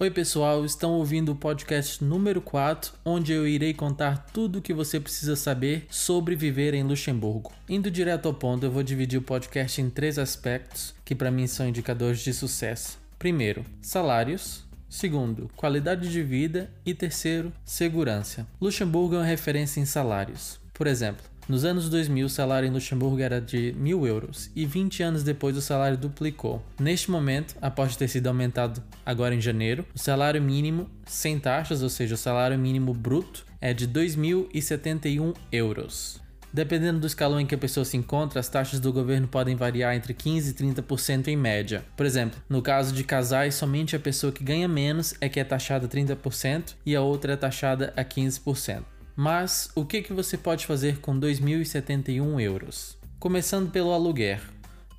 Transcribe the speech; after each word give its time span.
Oi, 0.00 0.12
pessoal, 0.12 0.64
estão 0.64 0.92
ouvindo 0.92 1.32
o 1.32 1.34
podcast 1.34 2.04
número 2.04 2.40
4, 2.40 2.92
onde 3.04 3.32
eu 3.32 3.48
irei 3.48 3.74
contar 3.74 4.26
tudo 4.32 4.60
o 4.60 4.62
que 4.62 4.72
você 4.72 5.00
precisa 5.00 5.34
saber 5.34 5.86
sobre 5.90 6.36
viver 6.36 6.72
em 6.72 6.84
Luxemburgo. 6.84 7.52
Indo 7.68 7.90
direto 7.90 8.28
ao 8.28 8.32
ponto, 8.34 8.64
eu 8.64 8.70
vou 8.70 8.84
dividir 8.84 9.18
o 9.18 9.22
podcast 9.22 9.82
em 9.82 9.90
três 9.90 10.16
aspectos 10.16 10.94
que 11.04 11.16
para 11.16 11.32
mim 11.32 11.48
são 11.48 11.66
indicadores 11.66 12.20
de 12.20 12.32
sucesso. 12.32 12.96
Primeiro, 13.18 13.64
salários. 13.82 14.62
Segundo, 14.88 15.50
qualidade 15.56 16.08
de 16.08 16.22
vida. 16.22 16.70
E 16.86 16.94
terceiro, 16.94 17.52
segurança. 17.64 18.46
Luxemburgo 18.60 19.16
é 19.16 19.18
uma 19.18 19.24
referência 19.24 19.80
em 19.80 19.84
salários. 19.84 20.60
Por 20.72 20.86
exemplo, 20.86 21.24
nos 21.48 21.64
anos 21.64 21.88
2000, 21.88 22.26
o 22.26 22.28
salário 22.28 22.68
em 22.68 22.72
Luxemburgo 22.72 23.20
era 23.20 23.40
de 23.40 23.74
mil 23.76 24.06
euros 24.06 24.50
e 24.54 24.66
20 24.66 25.02
anos 25.02 25.22
depois 25.22 25.56
o 25.56 25.62
salário 25.62 25.96
duplicou. 25.96 26.62
Neste 26.78 27.10
momento, 27.10 27.56
após 27.62 27.96
ter 27.96 28.06
sido 28.08 28.26
aumentado 28.26 28.82
agora 29.04 29.34
em 29.34 29.40
janeiro, 29.40 29.84
o 29.94 29.98
salário 29.98 30.42
mínimo 30.42 30.90
sem 31.06 31.38
taxas, 31.38 31.82
ou 31.82 31.88
seja, 31.88 32.14
o 32.14 32.18
salário 32.18 32.58
mínimo 32.58 32.92
bruto, 32.92 33.46
é 33.60 33.72
de 33.72 33.88
2.071 33.88 35.34
euros. 35.50 36.20
Dependendo 36.52 37.00
do 37.00 37.06
escalão 37.06 37.40
em 37.40 37.46
que 37.46 37.54
a 37.54 37.58
pessoa 37.58 37.84
se 37.84 37.96
encontra, 37.96 38.40
as 38.40 38.48
taxas 38.48 38.80
do 38.80 38.92
governo 38.92 39.28
podem 39.28 39.54
variar 39.54 39.94
entre 39.94 40.14
15% 40.14 40.50
e 40.50 40.82
30% 40.82 41.28
em 41.28 41.36
média. 41.36 41.84
Por 41.96 42.06
exemplo, 42.06 42.40
no 42.48 42.62
caso 42.62 42.94
de 42.94 43.04
casais, 43.04 43.54
somente 43.54 43.94
a 43.94 44.00
pessoa 44.00 44.32
que 44.32 44.42
ganha 44.42 44.66
menos 44.66 45.14
é 45.20 45.28
que 45.28 45.38
é 45.38 45.44
taxada 45.44 45.86
30% 45.86 46.74
e 46.86 46.96
a 46.96 47.00
outra 47.00 47.34
é 47.34 47.36
taxada 47.36 47.92
a 47.96 48.04
15%. 48.04 48.82
Mas 49.20 49.68
o 49.74 49.84
que, 49.84 50.00
que 50.00 50.12
você 50.12 50.38
pode 50.38 50.64
fazer 50.64 51.00
com 51.00 51.18
2.071 51.18 52.40
euros? 52.40 52.96
Começando 53.18 53.68
pelo 53.68 53.92
aluguer. 53.92 54.40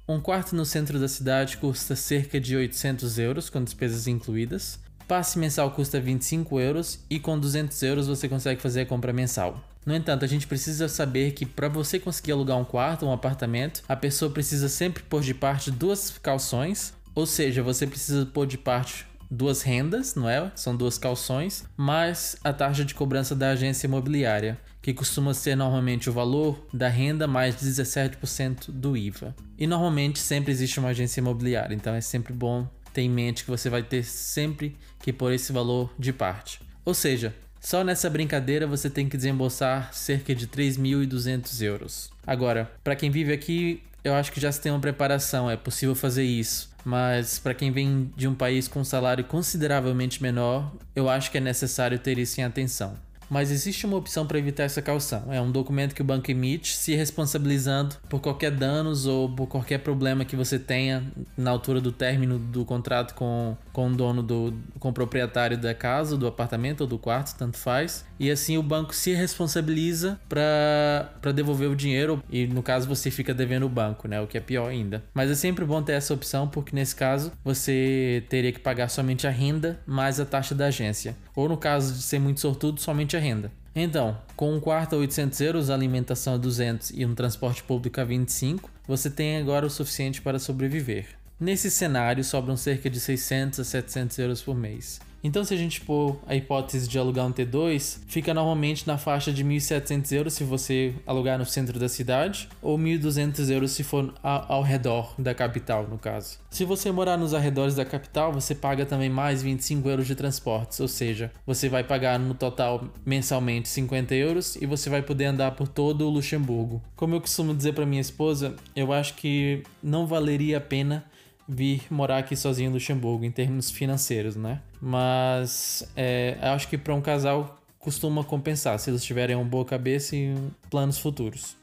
Um 0.05 0.19
quarto 0.19 0.53
no 0.57 0.65
centro 0.65 0.99
da 0.99 1.07
cidade 1.07 1.55
custa 1.55 1.95
cerca 1.95 2.37
de 2.37 2.53
800 2.53 3.17
euros, 3.17 3.49
com 3.49 3.63
despesas 3.63 4.07
incluídas. 4.07 4.77
Passe 5.07 5.39
mensal 5.39 5.71
custa 5.71 6.01
25 6.01 6.59
euros 6.59 6.99
e 7.09 7.17
com 7.17 7.39
200 7.39 7.81
euros 7.83 8.07
você 8.07 8.27
consegue 8.27 8.61
fazer 8.61 8.81
a 8.81 8.85
compra 8.85 9.13
mensal. 9.13 9.63
No 9.85 9.95
entanto, 9.95 10.25
a 10.25 10.27
gente 10.27 10.47
precisa 10.47 10.89
saber 10.89 11.31
que 11.31 11.45
para 11.45 11.69
você 11.69 11.97
conseguir 11.97 12.33
alugar 12.33 12.57
um 12.57 12.65
quarto 12.65 13.05
um 13.05 13.13
apartamento, 13.13 13.83
a 13.87 13.95
pessoa 13.95 14.29
precisa 14.29 14.67
sempre 14.67 15.01
pôr 15.01 15.21
de 15.21 15.33
parte 15.33 15.71
duas 15.71 16.17
calções, 16.21 16.93
ou 17.15 17.25
seja, 17.25 17.63
você 17.63 17.87
precisa 17.87 18.25
pôr 18.25 18.45
de 18.45 18.57
parte 18.57 19.07
duas 19.29 19.61
rendas, 19.61 20.15
não 20.15 20.29
é? 20.29 20.51
São 20.55 20.75
duas 20.75 20.97
calções, 20.97 21.65
mais 21.77 22.35
a 22.43 22.51
taxa 22.51 22.83
de 22.83 22.95
cobrança 22.95 23.35
da 23.35 23.51
agência 23.51 23.87
imobiliária, 23.87 24.59
que 24.81 24.93
costuma 24.93 25.33
ser 25.33 25.55
normalmente 25.55 26.09
o 26.09 26.13
valor 26.13 26.65
da 26.73 26.87
renda 26.87 27.27
mais 27.27 27.55
17% 27.55 28.71
do 28.71 28.95
IVA. 28.97 29.35
E 29.57 29.67
normalmente 29.67 30.19
sempre 30.19 30.51
existe 30.51 30.79
uma 30.79 30.89
agência 30.89 31.19
imobiliária, 31.19 31.75
então 31.75 31.93
é 31.93 32.01
sempre 32.01 32.33
bom 32.33 32.67
ter 32.93 33.01
em 33.01 33.09
mente 33.09 33.43
que 33.43 33.51
você 33.51 33.69
vai 33.69 33.83
ter 33.83 34.03
sempre 34.03 34.75
que 34.99 35.13
pôr 35.13 35.33
esse 35.33 35.51
valor 35.51 35.93
de 35.97 36.11
parte. 36.11 36.61
Ou 36.83 36.93
seja, 36.93 37.35
só 37.59 37.83
nessa 37.83 38.09
brincadeira 38.09 38.65
você 38.65 38.89
tem 38.89 39.09
que 39.09 39.17
desembolsar 39.17 39.93
cerca 39.93 40.33
de 40.33 40.47
3.200 40.47 41.61
euros. 41.61 42.09
Agora, 42.25 42.71
para 42.83 42.95
quem 42.95 43.11
vive 43.11 43.33
aqui, 43.33 43.83
eu 44.03 44.13
acho 44.13 44.31
que 44.31 44.39
já 44.39 44.51
se 44.51 44.61
tem 44.61 44.71
uma 44.71 44.79
preparação, 44.79 45.49
é 45.49 45.57
possível 45.57 45.95
fazer 45.95 46.23
isso. 46.23 46.69
Mas 46.85 47.39
para 47.39 47.53
quem 47.53 47.71
vem 47.71 48.11
de 48.15 48.27
um 48.27 48.33
país 48.33 48.67
com 48.67 48.79
um 48.79 48.85
salário 48.85 49.23
consideravelmente 49.23 50.21
menor, 50.21 50.71
eu 50.95 51.09
acho 51.09 51.29
que 51.29 51.37
é 51.37 51.41
necessário 51.41 51.99
ter 51.99 52.17
isso 52.17 52.39
em 52.39 52.43
atenção 52.43 52.97
mas 53.29 53.51
existe 53.51 53.85
uma 53.85 53.97
opção 53.97 54.25
para 54.25 54.39
evitar 54.39 54.63
essa 54.63 54.81
calção. 54.81 55.31
É 55.31 55.41
um 55.41 55.51
documento 55.51 55.93
que 55.93 56.01
o 56.01 56.05
banco 56.05 56.29
emite 56.31 56.75
se 56.75 56.95
responsabilizando 56.95 57.95
por 58.09 58.19
qualquer 58.19 58.51
danos 58.51 59.05
ou 59.05 59.29
por 59.29 59.47
qualquer 59.47 59.79
problema 59.79 60.25
que 60.25 60.35
você 60.35 60.57
tenha 60.57 61.03
na 61.37 61.51
altura 61.51 61.79
do 61.79 61.91
término 61.91 62.39
do 62.39 62.65
contrato 62.65 63.13
com, 63.13 63.55
com 63.71 63.87
o 63.87 63.95
dono 63.95 64.23
do 64.23 64.53
com 64.79 64.89
o 64.89 64.93
proprietário 64.93 65.57
da 65.57 65.73
casa, 65.73 66.17
do 66.17 66.27
apartamento 66.27 66.81
ou 66.81 66.87
do 66.87 66.97
quarto, 66.97 67.37
tanto 67.37 67.57
faz. 67.57 68.05
E 68.19 68.29
assim 68.29 68.57
o 68.57 68.63
banco 68.63 68.93
se 68.93 69.13
responsabiliza 69.13 70.19
para 70.27 71.31
devolver 71.33 71.69
o 71.69 71.75
dinheiro 71.75 72.21
e 72.29 72.47
no 72.47 72.63
caso 72.63 72.87
você 72.87 73.11
fica 73.11 73.33
devendo 73.33 73.65
o 73.65 73.69
banco, 73.69 74.07
né? 74.07 74.19
O 74.21 74.27
que 74.27 74.37
é 74.37 74.41
pior 74.41 74.67
ainda. 74.69 75.03
Mas 75.13 75.29
é 75.29 75.35
sempre 75.35 75.65
bom 75.65 75.81
ter 75.81 75.93
essa 75.93 76.13
opção 76.13 76.47
porque 76.47 76.75
nesse 76.75 76.95
caso 76.95 77.31
você 77.43 78.23
teria 78.29 78.51
que 78.51 78.59
pagar 78.59 78.89
somente 78.89 79.27
a 79.27 79.29
renda 79.29 79.79
mais 79.85 80.19
a 80.19 80.25
taxa 80.25 80.55
da 80.55 80.65
agência. 80.65 81.15
Ou 81.35 81.47
no 81.47 81.57
caso 81.57 81.93
de 81.93 82.01
ser 82.01 82.19
muito 82.19 82.39
sortudo, 82.39 82.81
somente 82.81 83.15
a 83.15 83.18
renda. 83.19 83.51
Então, 83.75 84.17
com 84.35 84.53
um 84.53 84.59
quarto 84.59 84.95
a 84.95 84.99
800 84.99 85.39
euros, 85.41 85.69
alimentação 85.69 86.33
a 86.33 86.37
200 86.37 86.91
e 86.91 87.05
um 87.05 87.13
transporte 87.13 87.63
público 87.63 88.01
a 88.01 88.03
25, 88.03 88.69
você 88.87 89.09
tem 89.09 89.37
agora 89.37 89.65
o 89.65 89.69
suficiente 89.69 90.21
para 90.21 90.39
sobreviver. 90.39 91.18
Nesse 91.39 91.71
cenário, 91.71 92.21
sobram 92.21 92.57
cerca 92.57 92.89
de 92.89 92.99
600 92.99 93.61
a 93.61 93.63
700 93.63 94.19
euros 94.19 94.41
por 94.41 94.55
mês. 94.55 94.99
Então, 95.23 95.43
se 95.43 95.53
a 95.53 95.57
gente 95.57 95.81
pôr 95.81 96.17
a 96.27 96.35
hipótese 96.35 96.87
de 96.87 96.97
alugar 96.97 97.25
um 97.25 97.31
T2, 97.31 97.99
fica 98.07 98.33
normalmente 98.33 98.87
na 98.87 98.97
faixa 98.97 99.31
de 99.31 99.43
1.700 99.43 100.11
euros 100.13 100.33
se 100.33 100.43
você 100.43 100.93
alugar 101.05 101.37
no 101.37 101.45
centro 101.45 101.77
da 101.77 101.89
cidade, 101.89 102.47
ou 102.61 102.77
1.200 102.77 103.49
euros 103.49 103.71
se 103.71 103.83
for 103.83 104.13
ao 104.21 104.61
redor 104.61 105.13
da 105.17 105.33
capital, 105.33 105.87
no 105.87 105.97
caso. 105.97 106.39
Se 106.49 106.63
você 106.63 106.91
morar 106.91 107.17
nos 107.17 107.33
arredores 107.33 107.75
da 107.75 107.85
capital, 107.85 108.31
você 108.31 108.55
paga 108.55 108.85
também 108.85 109.09
mais 109.09 109.41
25 109.41 109.89
euros 109.89 110.07
de 110.07 110.15
transportes, 110.15 110.79
ou 110.79 110.87
seja, 110.87 111.31
você 111.45 111.67
vai 111.67 111.83
pagar 111.83 112.17
no 112.17 112.33
total 112.33 112.85
mensalmente 113.05 113.67
50 113.69 114.15
euros 114.15 114.55
e 114.55 114.65
você 114.65 114.89
vai 114.89 115.01
poder 115.01 115.25
andar 115.25 115.51
por 115.51 115.67
todo 115.67 116.05
o 116.05 116.09
Luxemburgo. 116.09 116.81
Como 116.95 117.15
eu 117.15 117.21
costumo 117.21 117.53
dizer 117.53 117.73
para 117.73 117.85
minha 117.85 118.01
esposa, 118.01 118.55
eu 118.75 118.93
acho 118.93 119.15
que 119.15 119.63
não 119.83 120.07
valeria 120.07 120.57
a 120.57 120.61
pena 120.61 121.05
vir 121.49 121.81
morar 121.89 122.19
aqui 122.19 122.35
sozinho 122.35 122.69
em 122.69 122.73
Luxemburgo 122.73 123.25
em 123.25 123.31
termos 123.31 123.71
financeiros, 123.71 124.35
né? 124.35 124.61
Mas 124.79 125.83
é, 125.95 126.37
acho 126.41 126.67
que 126.67 126.77
para 126.77 126.93
um 126.93 127.01
casal 127.01 127.57
costuma 127.79 128.23
compensar 128.23 128.77
se 128.77 128.91
eles 128.91 129.03
tiverem 129.03 129.35
uma 129.35 129.45
boa 129.45 129.65
cabeça 129.65 130.15
e 130.15 130.35
planos 130.69 130.99
futuros. 130.99 131.57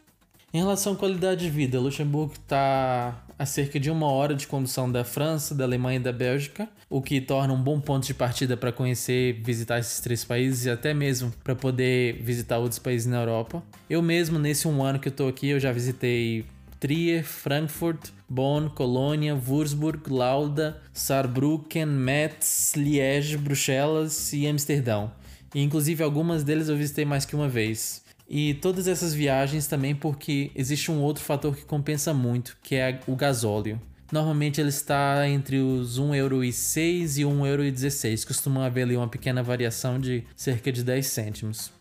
Em 0.52 0.58
relação 0.58 0.94
à 0.94 0.96
qualidade 0.96 1.44
de 1.44 1.50
vida, 1.50 1.78
Luxemburgo 1.78 2.32
está 2.32 3.22
a 3.38 3.44
cerca 3.44 3.78
de 3.78 3.90
uma 3.90 4.06
hora 4.06 4.34
de 4.34 4.46
condução 4.46 4.90
da 4.90 5.04
França, 5.04 5.54
da 5.54 5.64
Alemanha 5.64 5.98
e 5.98 6.02
da 6.02 6.12
Bélgica, 6.12 6.68
o 6.88 7.02
que 7.02 7.20
torna 7.20 7.52
um 7.52 7.60
bom 7.60 7.78
ponto 7.78 8.06
de 8.06 8.14
partida 8.14 8.56
para 8.56 8.72
conhecer, 8.72 9.34
visitar 9.42 9.78
esses 9.78 10.00
três 10.00 10.24
países 10.24 10.64
e 10.64 10.70
até 10.70 10.94
mesmo 10.94 11.30
para 11.44 11.54
poder 11.54 12.22
visitar 12.22 12.58
outros 12.58 12.78
países 12.78 13.06
na 13.06 13.18
Europa. 13.18 13.62
Eu 13.90 14.00
mesmo, 14.00 14.38
nesse 14.38 14.66
um 14.66 14.82
ano 14.82 14.98
que 14.98 15.08
eu 15.08 15.10
estou 15.10 15.28
aqui, 15.28 15.48
eu 15.48 15.60
já 15.60 15.70
visitei 15.72 16.46
Trier, 16.78 17.24
Frankfurt, 17.24 18.10
Bonn, 18.28 18.68
Colônia, 18.68 19.34
Würzburg, 19.34 20.10
Lauda, 20.10 20.80
Saarbrücken, 20.92 21.86
Metz, 21.86 22.74
Liège, 22.76 23.36
Bruxelas 23.36 24.32
e 24.32 24.46
Amsterdão. 24.46 25.12
E 25.54 25.62
inclusive 25.62 26.02
algumas 26.02 26.44
deles 26.44 26.68
eu 26.68 26.76
visitei 26.76 27.04
mais 27.04 27.24
que 27.24 27.34
uma 27.34 27.48
vez. 27.48 28.04
E 28.28 28.54
todas 28.54 28.88
essas 28.88 29.14
viagens 29.14 29.66
também 29.66 29.94
porque 29.94 30.50
existe 30.54 30.90
um 30.90 31.00
outro 31.00 31.22
fator 31.22 31.56
que 31.56 31.64
compensa 31.64 32.12
muito, 32.12 32.56
que 32.62 32.74
é 32.74 33.00
o 33.06 33.14
gasóleo. 33.14 33.80
Normalmente 34.10 34.60
ele 34.60 34.68
está 34.68 35.28
entre 35.28 35.58
os 35.58 35.98
1,06€ 35.98 37.18
e 37.18 37.22
1,16€. 37.22 38.26
Costuma 38.26 38.66
haver 38.66 38.82
ali 38.82 38.96
uma 38.96 39.08
pequena 39.08 39.42
variação 39.42 39.98
de 39.98 40.24
cerca 40.36 40.70
de 40.70 40.84
10 40.84 41.06
cêntimos. 41.06 41.75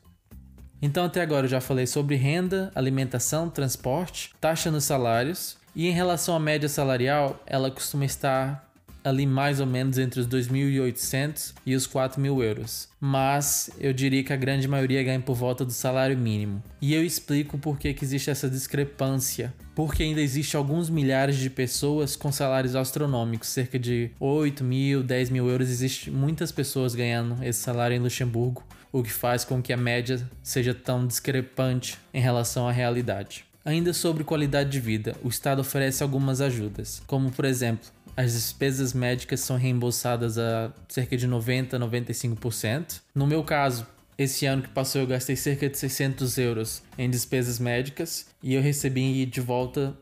Então, 0.81 1.05
até 1.05 1.21
agora 1.21 1.45
eu 1.45 1.49
já 1.49 1.61
falei 1.61 1.87
sobre 1.87 2.15
renda, 2.15 2.71
alimentação, 2.75 3.49
transporte, 3.49 4.31
taxa 4.39 4.69
nos 4.69 4.83
salários. 4.83 5.57
E 5.75 5.87
em 5.87 5.91
relação 5.91 6.35
à 6.35 6.39
média 6.39 6.69
salarial, 6.69 7.41
ela 7.45 7.69
costuma 7.69 8.05
estar 8.05 8.65
ali 9.05 9.25
mais 9.25 9.59
ou 9.59 9.67
menos 9.67 9.99
entre 9.99 10.19
os 10.19 10.27
2.800 10.27 11.53
e 11.65 11.75
os 11.75 11.87
4.000 11.87 12.43
euros. 12.43 12.89
Mas 12.99 13.69
eu 13.79 13.93
diria 13.93 14.23
que 14.23 14.33
a 14.33 14.35
grande 14.35 14.67
maioria 14.67 15.03
ganha 15.03 15.19
por 15.19 15.35
volta 15.35 15.63
do 15.63 15.71
salário 15.71 16.17
mínimo. 16.17 16.61
E 16.81 16.93
eu 16.93 17.03
explico 17.03 17.57
por 17.57 17.77
que, 17.77 17.93
que 17.93 18.03
existe 18.03 18.31
essa 18.31 18.49
discrepância. 18.49 19.53
Porque 19.75 20.01
ainda 20.01 20.21
existe 20.21 20.57
alguns 20.57 20.89
milhares 20.89 21.37
de 21.37 21.49
pessoas 21.49 22.15
com 22.15 22.31
salários 22.31 22.75
astronômicos, 22.75 23.49
cerca 23.49 23.77
de 23.77 24.09
8 24.19 24.63
mil, 24.63 25.03
10 25.03 25.29
mil 25.29 25.47
euros. 25.49 25.69
Existe 25.69 26.09
muitas 26.09 26.51
pessoas 26.51 26.95
ganhando 26.95 27.43
esse 27.43 27.59
salário 27.59 27.95
em 27.95 27.99
Luxemburgo, 27.99 28.63
o 28.95 29.03
que 29.03 29.11
faz 29.11 29.43
com 29.43 29.61
que 29.61 29.73
a 29.73 29.77
média 29.77 30.25
seja 30.41 30.73
tão 30.73 31.05
discrepante 31.05 31.97
em 32.13 32.21
relação 32.21 32.65
à 32.65 32.71
realidade. 32.71 33.43
Ainda 33.65 33.91
sobre 33.91 34.23
qualidade 34.23 34.69
de 34.69 34.79
vida, 34.79 35.17
o 35.21 35.27
Estado 35.27 35.59
oferece 35.59 36.01
algumas 36.01 36.39
ajudas, 36.39 37.03
como 37.05 37.29
por 37.29 37.43
exemplo, 37.43 37.89
as 38.15 38.31
despesas 38.31 38.93
médicas 38.93 39.41
são 39.41 39.57
reembolsadas 39.57 40.37
a 40.37 40.71
cerca 40.87 41.17
de 41.17 41.27
90 41.27 41.75
a 41.75 41.79
95%. 41.81 43.01
No 43.13 43.27
meu 43.27 43.43
caso, 43.43 43.85
esse 44.17 44.45
ano 44.45 44.61
que 44.61 44.69
passou 44.69 45.01
eu 45.01 45.07
gastei 45.07 45.35
cerca 45.35 45.67
de 45.67 45.77
600 45.77 46.37
euros 46.37 46.81
em 46.97 47.09
despesas 47.09 47.59
médicas 47.59 48.27
e 48.41 48.53
eu 48.53 48.61
recebi 48.61 49.25
de 49.25 49.41
volta 49.41 49.93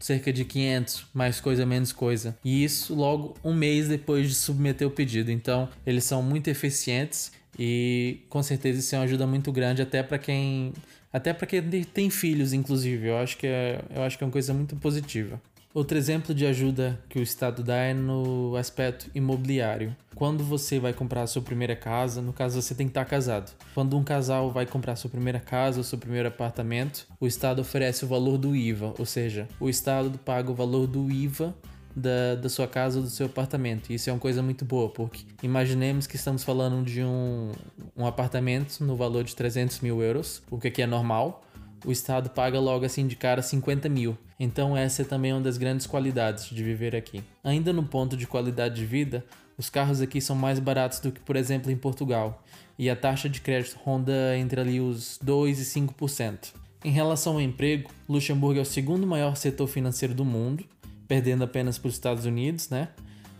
cerca 0.00 0.32
de 0.32 0.44
500, 0.44 1.06
mais 1.14 1.40
coisa 1.40 1.64
menos 1.64 1.92
coisa. 1.92 2.36
E 2.44 2.64
isso 2.64 2.92
logo 2.92 3.36
um 3.44 3.54
mês 3.54 3.86
depois 3.86 4.28
de 4.28 4.34
submeter 4.34 4.88
o 4.88 4.90
pedido. 4.90 5.30
Então, 5.30 5.68
eles 5.86 6.02
são 6.02 6.20
muito 6.24 6.48
eficientes 6.48 7.30
e 7.58 8.20
com 8.28 8.42
certeza 8.42 8.80
isso 8.80 8.94
é 8.94 8.98
uma 8.98 9.04
ajuda 9.04 9.26
muito 9.26 9.52
grande 9.52 9.82
até 9.82 10.02
para 10.02 10.18
quem 10.18 10.72
até 11.12 11.32
para 11.32 11.46
quem 11.46 11.62
tem 11.84 12.10
filhos 12.10 12.52
inclusive. 12.52 13.08
Eu 13.08 13.18
acho 13.18 13.36
que 13.36 13.46
é, 13.46 13.82
eu 13.94 14.02
acho 14.02 14.16
que 14.16 14.24
é 14.24 14.26
uma 14.26 14.32
coisa 14.32 14.54
muito 14.54 14.76
positiva. 14.76 15.40
Outro 15.74 15.96
exemplo 15.96 16.34
de 16.34 16.44
ajuda 16.44 17.00
que 17.08 17.18
o 17.18 17.22
Estado 17.22 17.62
dá 17.62 17.76
é 17.76 17.94
no 17.94 18.54
aspecto 18.56 19.10
imobiliário. 19.14 19.96
Quando 20.14 20.44
você 20.44 20.78
vai 20.78 20.92
comprar 20.92 21.22
a 21.22 21.26
sua 21.26 21.40
primeira 21.40 21.74
casa, 21.74 22.20
no 22.20 22.30
caso 22.30 22.60
você 22.60 22.74
tem 22.74 22.86
que 22.86 22.90
estar 22.90 23.06
casado. 23.06 23.50
Quando 23.74 23.96
um 23.96 24.04
casal 24.04 24.50
vai 24.50 24.66
comprar 24.66 24.92
a 24.92 24.96
sua 24.96 25.08
primeira 25.08 25.40
casa 25.40 25.78
ou 25.78 25.84
seu 25.84 25.96
primeiro 25.96 26.28
apartamento, 26.28 27.06
o 27.18 27.26
Estado 27.26 27.62
oferece 27.62 28.04
o 28.04 28.08
valor 28.08 28.36
do 28.36 28.54
IVA, 28.54 28.92
ou 28.98 29.06
seja, 29.06 29.48
o 29.58 29.70
Estado 29.70 30.18
paga 30.18 30.50
o 30.50 30.54
valor 30.54 30.86
do 30.86 31.10
IVA 31.10 31.54
da, 31.94 32.34
da 32.34 32.48
sua 32.48 32.66
casa 32.66 32.98
ou 32.98 33.04
do 33.04 33.10
seu 33.10 33.26
apartamento. 33.26 33.92
Isso 33.92 34.10
é 34.10 34.12
uma 34.12 34.18
coisa 34.18 34.42
muito 34.42 34.64
boa, 34.64 34.88
porque 34.88 35.24
imaginemos 35.42 36.06
que 36.06 36.16
estamos 36.16 36.44
falando 36.44 36.84
de 36.84 37.02
um, 37.02 37.52
um 37.96 38.06
apartamento 38.06 38.80
no 38.84 38.96
valor 38.96 39.24
de 39.24 39.34
300 39.36 39.80
mil 39.80 40.02
euros, 40.02 40.42
o 40.50 40.58
que 40.58 40.68
aqui 40.68 40.82
é 40.82 40.86
normal 40.86 41.42
o 41.84 41.92
Estado 41.92 42.30
paga 42.30 42.58
logo 42.60 42.84
assim 42.84 43.06
de 43.06 43.16
cara 43.16 43.42
50 43.42 43.88
mil. 43.88 44.16
Então, 44.38 44.76
essa 44.76 45.02
é 45.02 45.04
também 45.04 45.32
uma 45.32 45.40
das 45.40 45.56
grandes 45.56 45.86
qualidades 45.86 46.48
de 46.48 46.62
viver 46.62 46.96
aqui. 46.96 47.22
Ainda 47.42 47.72
no 47.72 47.82
ponto 47.82 48.16
de 48.16 48.26
qualidade 48.26 48.76
de 48.76 48.86
vida, 48.86 49.24
os 49.56 49.68
carros 49.68 50.00
aqui 50.00 50.20
são 50.20 50.34
mais 50.34 50.58
baratos 50.58 51.00
do 51.00 51.12
que, 51.12 51.20
por 51.20 51.36
exemplo, 51.36 51.70
em 51.70 51.76
Portugal, 51.76 52.42
e 52.78 52.88
a 52.88 52.96
taxa 52.96 53.28
de 53.28 53.40
crédito 53.40 53.78
ronda 53.82 54.36
entre 54.36 54.60
ali 54.60 54.80
os 54.80 55.18
2 55.22 55.60
e 55.60 55.80
5%. 55.80 56.54
Em 56.84 56.90
relação 56.90 57.34
ao 57.34 57.40
emprego, 57.40 57.90
Luxemburgo 58.08 58.58
é 58.58 58.62
o 58.62 58.66
segundo 58.66 59.06
maior 59.06 59.36
setor 59.36 59.68
financeiro 59.68 60.14
do 60.14 60.24
mundo, 60.24 60.64
perdendo 61.12 61.44
apenas 61.44 61.76
para 61.76 61.88
os 61.88 61.94
Estados 61.94 62.24
Unidos, 62.24 62.70
né? 62.70 62.88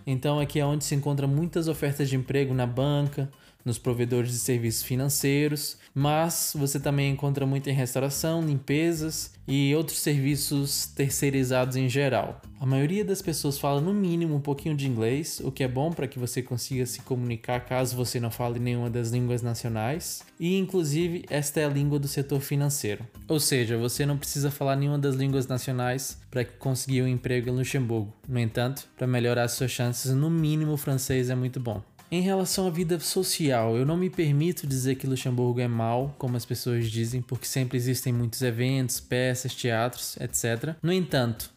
Então 0.06 0.38
aqui 0.38 0.60
é 0.60 0.66
onde 0.66 0.84
se 0.84 0.94
encontra 0.94 1.26
muitas 1.26 1.68
ofertas 1.68 2.06
de 2.10 2.16
emprego 2.16 2.52
na 2.52 2.66
banca, 2.66 3.30
nos 3.64 3.78
provedores 3.78 4.32
de 4.32 4.38
serviços 4.38 4.82
financeiros, 4.82 5.76
mas 5.94 6.52
você 6.56 6.80
também 6.80 7.12
encontra 7.12 7.46
muito 7.46 7.68
em 7.68 7.72
restauração, 7.72 8.44
limpezas 8.44 9.32
e 9.46 9.74
outros 9.74 9.98
serviços 9.98 10.86
terceirizados 10.86 11.76
em 11.76 11.88
geral. 11.88 12.40
A 12.60 12.66
maioria 12.66 13.04
das 13.04 13.20
pessoas 13.20 13.58
fala 13.58 13.80
no 13.80 13.92
mínimo 13.92 14.36
um 14.36 14.40
pouquinho 14.40 14.76
de 14.76 14.86
inglês, 14.86 15.40
o 15.42 15.50
que 15.50 15.64
é 15.64 15.68
bom 15.68 15.90
para 15.90 16.06
que 16.06 16.18
você 16.18 16.40
consiga 16.40 16.86
se 16.86 17.02
comunicar 17.02 17.60
caso 17.60 17.96
você 17.96 18.20
não 18.20 18.30
fale 18.30 18.60
nenhuma 18.60 18.88
das 18.88 19.10
línguas 19.10 19.42
nacionais, 19.42 20.22
e 20.38 20.56
inclusive 20.56 21.24
esta 21.28 21.60
é 21.60 21.64
a 21.64 21.68
língua 21.68 21.98
do 21.98 22.06
setor 22.06 22.40
financeiro. 22.40 23.04
Ou 23.26 23.40
seja, 23.40 23.76
você 23.76 24.06
não 24.06 24.16
precisa 24.16 24.50
falar 24.50 24.76
nenhuma 24.76 24.98
das 24.98 25.16
línguas 25.16 25.48
nacionais 25.48 26.20
para 26.30 26.44
conseguir 26.44 27.02
um 27.02 27.08
emprego 27.08 27.50
em 27.50 27.52
Luxemburgo. 27.52 28.12
No 28.28 28.38
entanto, 28.38 28.86
para 28.96 29.08
melhorar 29.08 29.48
suas 29.48 29.72
chances, 29.72 30.12
no 30.12 30.30
mínimo 30.30 30.72
o 30.72 30.76
francês 30.76 31.30
é 31.30 31.34
muito 31.34 31.58
bom. 31.58 31.82
Em 32.14 32.20
relação 32.20 32.66
à 32.66 32.70
vida 32.70 33.00
social, 33.00 33.74
eu 33.74 33.86
não 33.86 33.96
me 33.96 34.10
permito 34.10 34.66
dizer 34.66 34.96
que 34.96 35.06
Luxemburgo 35.06 35.60
é 35.60 35.66
mal, 35.66 36.14
como 36.18 36.36
as 36.36 36.44
pessoas 36.44 36.90
dizem, 36.90 37.22
porque 37.22 37.46
sempre 37.46 37.78
existem 37.78 38.12
muitos 38.12 38.42
eventos, 38.42 39.00
peças, 39.00 39.54
teatros, 39.54 40.18
etc. 40.18 40.76
No 40.82 40.92
entanto, 40.92 41.50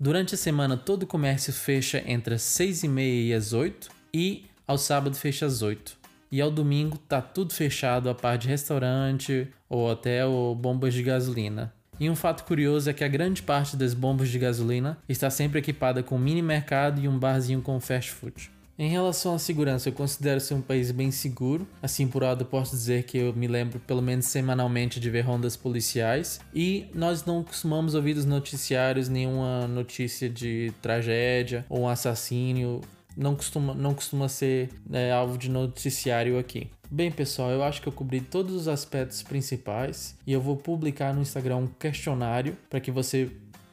durante 0.00 0.34
a 0.34 0.36
semana 0.36 0.76
todo 0.76 1.04
o 1.04 1.06
comércio 1.06 1.52
fecha 1.52 2.02
entre 2.04 2.34
as 2.34 2.42
6 2.42 2.82
e 2.82 2.88
meia 2.88 3.28
e 3.28 3.32
as 3.32 3.52
8 3.52 3.88
e 4.12 4.46
ao 4.66 4.76
sábado 4.76 5.14
fecha 5.14 5.46
às 5.46 5.62
8. 5.62 5.96
E 6.32 6.40
ao 6.40 6.50
domingo 6.50 6.98
tá 6.98 7.22
tudo 7.22 7.54
fechado 7.54 8.10
a 8.10 8.14
par 8.14 8.36
de 8.36 8.48
restaurante 8.48 9.46
ou 9.68 9.88
hotel 9.88 10.32
ou 10.32 10.56
bombas 10.56 10.92
de 10.92 11.04
gasolina. 11.04 11.72
E 12.00 12.10
um 12.10 12.16
fato 12.16 12.42
curioso 12.42 12.90
é 12.90 12.92
que 12.92 13.04
a 13.04 13.08
grande 13.08 13.44
parte 13.44 13.76
das 13.76 13.94
bombas 13.94 14.28
de 14.28 14.40
gasolina 14.40 14.98
está 15.08 15.30
sempre 15.30 15.60
equipada 15.60 16.02
com 16.02 16.16
um 16.16 16.18
mini 16.18 16.42
mercado 16.42 17.00
e 17.00 17.06
um 17.06 17.16
barzinho 17.16 17.62
com 17.62 17.78
fast 17.78 18.10
food. 18.10 18.50
Em 18.80 18.88
relação 18.88 19.34
à 19.34 19.38
segurança, 19.38 19.90
eu 19.90 19.92
considero 19.92 20.40
ser 20.40 20.54
um 20.54 20.62
país 20.62 20.90
bem 20.90 21.10
seguro. 21.10 21.68
Assim, 21.82 22.08
por 22.08 22.22
lado, 22.22 22.46
posso 22.46 22.74
dizer 22.74 23.02
que 23.02 23.18
eu 23.18 23.34
me 23.34 23.46
lembro 23.46 23.78
pelo 23.80 24.00
menos 24.00 24.24
semanalmente 24.24 24.98
de 24.98 25.10
ver 25.10 25.20
rondas 25.20 25.54
policiais. 25.54 26.40
E 26.54 26.86
nós 26.94 27.22
não 27.26 27.44
costumamos 27.44 27.94
ouvir 27.94 28.14
dos 28.14 28.24
noticiários 28.24 29.06
nenhuma 29.06 29.68
notícia 29.68 30.30
de 30.30 30.72
tragédia 30.80 31.66
ou 31.68 31.80
um 31.80 31.88
assassínio. 31.90 32.80
Não 33.14 33.36
costuma, 33.36 33.74
não 33.74 33.92
costuma 33.92 34.30
ser 34.30 34.70
né, 34.88 35.12
alvo 35.12 35.36
de 35.36 35.50
noticiário 35.50 36.38
aqui. 36.38 36.70
Bem, 36.90 37.12
pessoal, 37.12 37.50
eu 37.50 37.62
acho 37.62 37.82
que 37.82 37.86
eu 37.86 37.92
cobri 37.92 38.22
todos 38.22 38.54
os 38.54 38.66
aspectos 38.66 39.22
principais 39.22 40.16
e 40.26 40.32
eu 40.32 40.40
vou 40.40 40.56
publicar 40.56 41.12
no 41.12 41.20
Instagram 41.20 41.56
um 41.56 41.66
questionário 41.66 42.56
para 42.70 42.80
que 42.80 42.90
você 42.90 43.30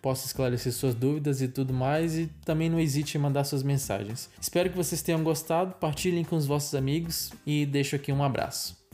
possa 0.07 0.25
esclarecer 0.25 0.71
suas 0.71 0.95
dúvidas 0.95 1.41
e 1.41 1.49
tudo 1.49 1.73
mais. 1.73 2.17
E 2.17 2.27
também 2.45 2.69
não 2.69 2.79
hesite 2.79 3.17
em 3.17 3.19
mandar 3.19 3.43
suas 3.43 3.61
mensagens. 3.61 4.29
Espero 4.39 4.69
que 4.69 4.77
vocês 4.77 5.01
tenham 5.01 5.21
gostado, 5.21 5.73
partilhem 5.81 6.23
com 6.23 6.37
os 6.37 6.45
vossos 6.45 6.73
amigos 6.73 7.29
e 7.45 7.65
deixo 7.65 7.97
aqui 7.97 8.13
um 8.13 8.23
abraço. 8.23 8.86